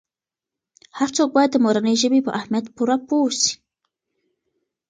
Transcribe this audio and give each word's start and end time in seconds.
هر 0.97 1.09
څوک 1.17 1.29
باید 1.35 1.49
د 1.53 1.57
مورنۍ 1.65 1.95
ژبې 2.01 2.19
په 2.25 2.31
اهمیت 2.39 2.65
پوره 2.75 2.97
پوه 3.07 3.31
سي. 3.41 3.53